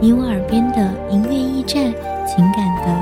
[0.00, 0.78] 你我耳边的
[1.10, 1.92] 音乐驿站，
[2.26, 3.01] 情感的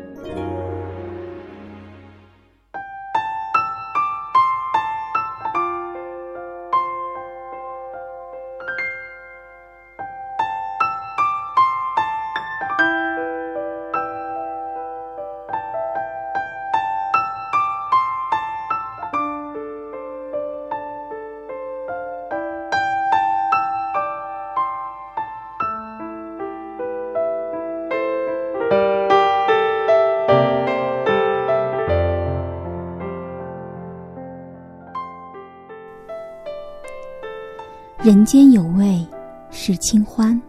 [38.03, 39.05] 人间有味
[39.51, 40.41] 是清欢，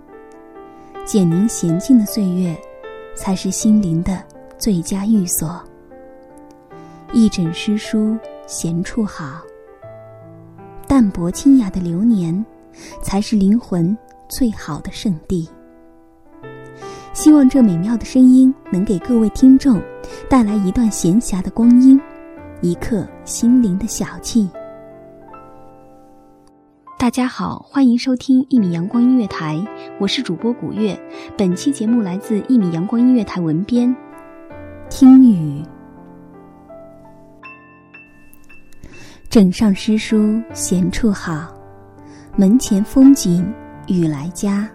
[1.05, 2.58] 简宁娴静的岁月，
[3.14, 4.24] 才是心灵的
[4.57, 5.63] 最佳寓所。
[7.13, 9.42] 一枕诗书闲处好，
[10.89, 12.42] 淡泊清雅的流年，
[13.02, 13.95] 才是灵魂
[14.30, 15.46] 最好的圣地。
[17.13, 19.79] 希望这美妙的声音能给各位听众
[20.27, 22.01] 带来一段闲暇的光阴，
[22.63, 24.48] 一刻心灵的小憩。
[27.02, 29.61] 大家好，欢迎收听一米阳光音乐台，
[29.98, 30.96] 我是主播古月。
[31.36, 33.92] 本期节目来自一米阳光音乐台文编
[34.89, 35.64] 听雨。
[39.29, 41.52] 枕上诗书闲处好，
[42.36, 43.52] 门前风景
[43.89, 44.70] 雨来佳。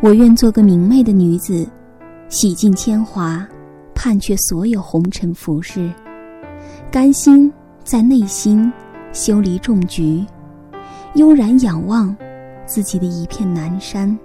[0.00, 1.64] 我愿做个明媚的女子，
[2.28, 3.46] 洗尽铅华，
[3.94, 5.88] 盼却所有红尘浮世，
[6.90, 7.48] 甘心
[7.84, 8.72] 在内心
[9.12, 10.26] 修篱种菊。
[11.14, 12.14] 悠然仰望
[12.66, 14.16] 自己的一片南山，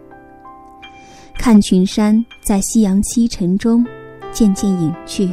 [1.36, 3.86] 看群山在夕阳西沉中
[4.32, 5.32] 渐渐隐去，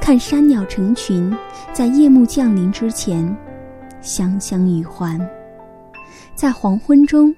[0.00, 1.36] 看山鸟成群
[1.72, 3.36] 在夜幕降临之前
[4.00, 5.20] 相相与还，
[6.34, 7.34] 在黄昏中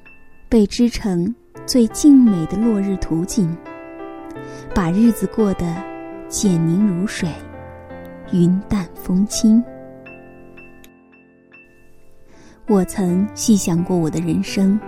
[0.48, 1.34] 被织成
[1.66, 3.56] 最静美的落日图景，
[4.74, 5.74] 把日子过得
[6.28, 7.28] 简宁如水，
[8.30, 9.62] 云淡风轻。
[12.70, 14.78] 我曾细想过我的人生，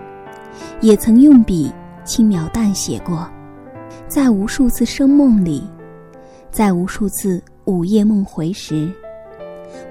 [0.80, 1.68] 也曾用笔
[2.04, 3.28] 轻描淡写过，
[4.06, 5.68] 在无数次生梦里，
[6.48, 8.88] 在无数次午夜梦回时，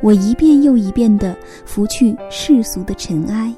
[0.02, 1.36] 我一遍又一遍地
[1.66, 3.54] 拂去世俗的尘埃，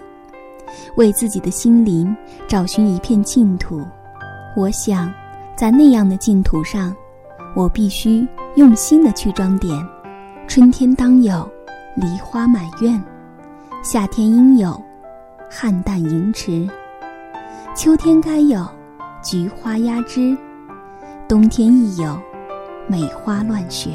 [0.96, 2.18] 为自己的心灵
[2.48, 3.86] 找寻一片净土。
[4.58, 5.14] 我想，
[5.56, 6.92] 在那样的净土上，
[7.56, 9.80] 我必须用心的去装点。
[10.48, 11.48] 春天当有
[11.96, 13.00] 梨花满院。
[13.84, 14.82] 夏天应有
[15.52, 16.66] 菡萏盈池，
[17.76, 18.66] 秋天该有
[19.22, 20.38] 菊花压枝，
[21.28, 22.18] 冬天亦有
[22.88, 23.90] 梅花乱雪。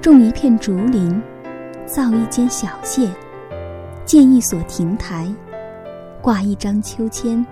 [0.00, 1.22] 种一片竹林，
[1.84, 3.10] 造一间小榭，
[4.06, 5.30] 建一所亭台，
[6.22, 7.44] 挂一张秋千，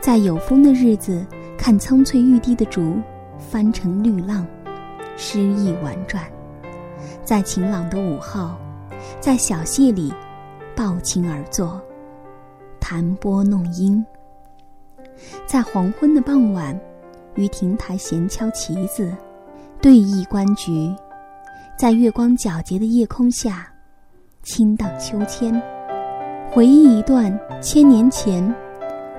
[0.00, 1.26] 在有风的日子
[1.58, 2.96] 看苍翠欲滴的竹
[3.38, 4.46] 翻成绿浪，
[5.16, 6.22] 诗意婉转；
[7.24, 8.52] 在晴朗的午后。
[9.18, 10.14] 在小榭里，
[10.74, 11.80] 抱琴而坐，
[12.80, 14.04] 弹拨弄音；
[15.46, 16.78] 在黄昏的傍晚，
[17.34, 19.12] 于亭台闲敲棋子，
[19.80, 20.94] 对弈观局；
[21.78, 23.66] 在月光皎洁的夜空下，
[24.42, 25.60] 轻荡秋千，
[26.50, 28.54] 回忆一段千年前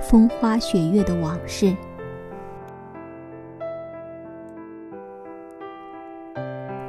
[0.02, 1.76] 风花雪月的往事。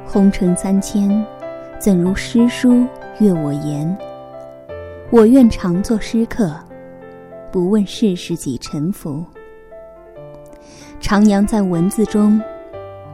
[0.05, 1.25] 红尘三千。
[1.77, 2.87] 怎如诗书
[3.19, 3.95] 悦我言？
[5.11, 6.51] 我愿常作诗客，
[7.51, 9.23] 不问世事几沉浮。
[10.99, 12.41] 徜徉在文字中，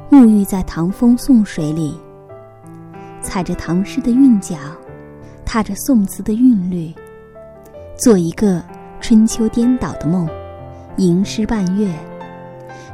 [0.10, 2.00] 沐浴在唐风宋水里，
[3.22, 4.56] 踩着唐诗的韵脚，
[5.46, 6.94] 踏着宋词的韵律，
[7.98, 8.64] 做一个
[9.02, 10.28] 春秋颠倒的梦，
[10.96, 11.94] 吟诗半月，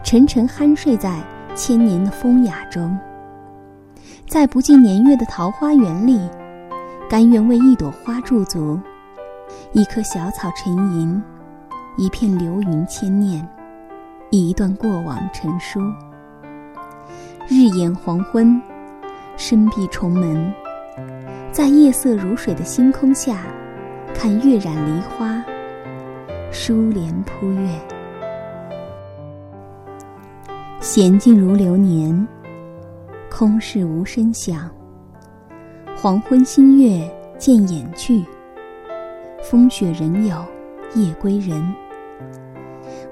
[0.03, 1.21] 沉沉酣睡在
[1.53, 2.97] 千年的风雅中，
[4.27, 6.19] 在不计年月的桃花源里，
[7.07, 8.79] 甘愿为一朵花驻足，
[9.71, 11.21] 一棵小草沉吟，
[11.97, 13.47] 一片流云牵念。
[14.29, 15.79] 一段过往成书，
[17.47, 18.61] 日掩黄昏，
[19.37, 20.53] 深闭重门，
[21.49, 23.43] 在夜色如水的星空下，
[24.13, 25.41] 看月染梨花，
[26.51, 27.69] 疏帘铺月，
[30.81, 32.27] 闲静如流年，
[33.31, 34.69] 空室无声响。
[35.95, 38.25] 黄昏星月渐掩去，
[39.49, 40.45] 风雪人有
[40.93, 41.73] 夜归人。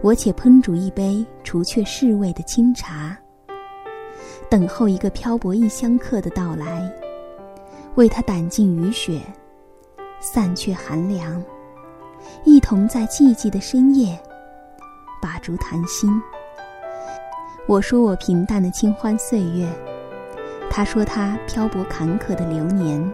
[0.01, 3.17] 我且烹煮一杯除却世味的清茶，
[4.49, 6.91] 等候一个漂泊异乡客的到来，
[7.95, 9.21] 为他掸尽雨雪，
[10.19, 11.41] 散却寒凉，
[12.43, 14.19] 一同在寂寂的深夜
[15.21, 16.21] 把烛谈心。
[17.65, 19.65] 我说我平淡的清欢岁月，
[20.69, 23.09] 他说他漂泊坎坷的流年。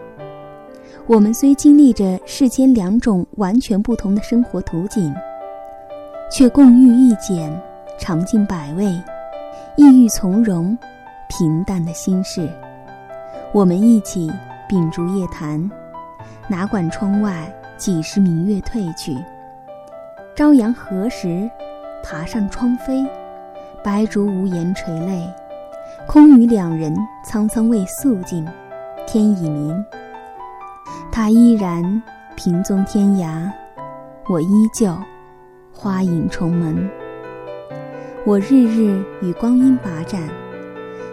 [1.07, 5.13] 我们虽经历着世间两种完全不同的生活图景。
[6.31, 7.51] 却共遇一剪，
[7.99, 8.85] 尝尽百味，
[9.75, 10.77] 意欲从容，
[11.27, 12.49] 平淡的心事。
[13.51, 14.31] 我们一起
[14.65, 15.69] 秉烛夜谈，
[16.47, 19.13] 哪管窗外几时明月褪去？
[20.33, 21.51] 朝阳何时
[22.01, 23.05] 爬上窗扉？
[23.83, 25.27] 白烛无言垂泪，
[26.07, 26.95] 空余两人
[27.25, 28.47] 苍苍未肃静，
[29.05, 29.85] 天已明。
[31.11, 32.01] 他依然
[32.35, 33.51] 平踪天涯，
[34.29, 34.95] 我依旧。
[35.73, 36.87] 花影重门，
[38.23, 40.21] 我日日与光阴把盏，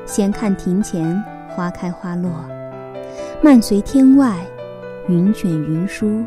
[0.05, 2.31] 闲看庭前花开花落，
[3.41, 4.37] 漫随天外
[5.07, 6.23] 云卷云舒，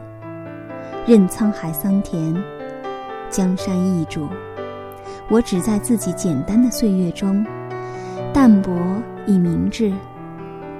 [1.06, 2.36] 任沧海桑田，
[3.30, 4.28] 江山易主。
[5.30, 7.46] 我只在自己简单的岁月中，
[8.34, 8.74] 淡泊
[9.28, 9.92] 以明志，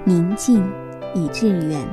[0.04, 0.68] 宁静
[1.14, 1.86] 以致远，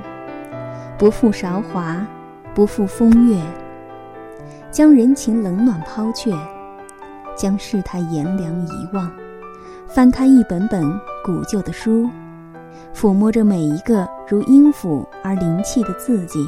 [1.00, 2.06] 不负韶华，
[2.54, 3.42] 不负风月。
[4.70, 6.30] 将人情冷暖抛却，
[7.38, 9.10] 将世态炎凉遗忘，
[9.88, 10.84] 翻开一本本
[11.24, 12.06] 古旧的书，
[12.94, 16.46] 抚摸着每一个如音符而灵气的字迹，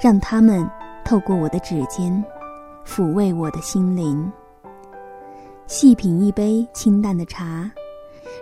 [0.00, 0.64] 让它们
[1.04, 2.24] 透过我的指尖，
[2.86, 4.30] 抚慰我的心灵。
[5.66, 7.68] 细品一杯清淡的茶，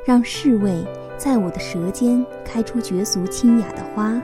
[0.06, 4.20] 让世味在我的舌尖开出绝俗清雅的花，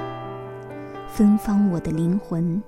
[1.16, 2.60] 芬芳我的灵魂。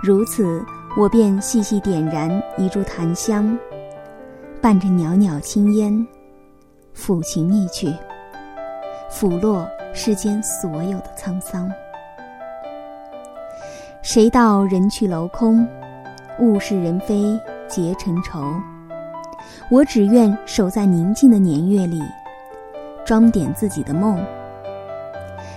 [0.00, 0.64] 如此，
[0.96, 3.58] 我便细细点燃一柱檀香，
[4.60, 6.06] 伴着袅袅青烟，
[6.96, 7.92] 抚琴一曲，
[9.10, 11.68] 抚落世间所有的沧桑。
[14.02, 15.66] 谁道人去楼空，
[16.38, 17.36] 物是人非
[17.66, 18.54] 结成愁？
[19.68, 22.00] 我只愿守在宁静的年月里，
[23.04, 24.24] 装点自己的梦，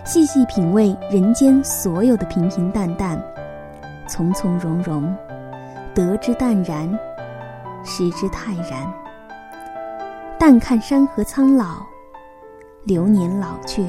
[0.05, 3.21] 细细品味人间所有的平平淡淡。
[4.05, 5.15] 从从容容，
[5.93, 6.87] 得之淡然，
[7.85, 8.93] 失之泰然。
[10.37, 11.77] 淡看山河苍老，
[12.83, 13.87] 流年老去。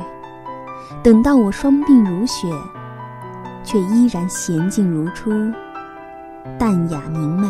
[1.03, 2.47] 等到我双鬓如雪，
[3.65, 5.31] 却依然娴静如初，
[6.57, 7.49] 淡雅明媚。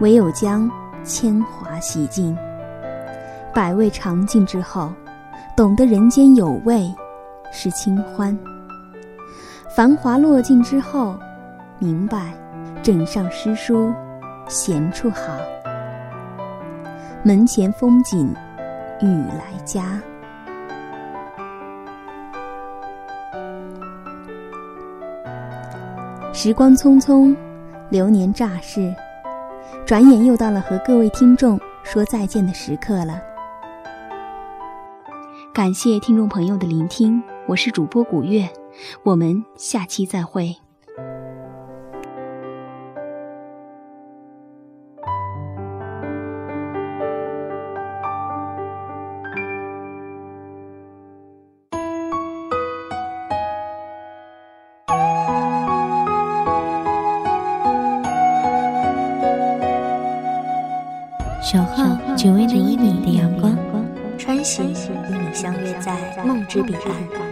[0.00, 0.70] 唯有将
[1.02, 2.36] 铅华洗尽，
[3.54, 4.92] 百味尝尽之后，
[5.56, 6.92] 懂得人间有味
[7.52, 8.36] 是清欢。
[9.76, 11.16] 繁华落尽之后。
[11.78, 12.32] 明白，
[12.80, 13.92] 枕上诗书，
[14.46, 15.36] 闲处好。
[17.24, 18.32] 门前风景，
[19.00, 20.00] 雨来佳。
[26.32, 27.34] 时光匆匆，
[27.88, 28.94] 流年乍逝，
[29.84, 33.20] 转眼又到了和各位听众说再见的时刻了。
[35.52, 38.48] 感谢听众朋友的聆听，我是主播古月，
[39.02, 40.56] 我们下期再会。
[61.42, 63.54] 小号只为那一米的阳光，
[64.16, 67.31] 穿行，与你相约在梦之彼岸。